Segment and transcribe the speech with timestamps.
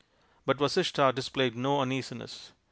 [0.47, 2.53] But Vasishtha displayed no uneasiness.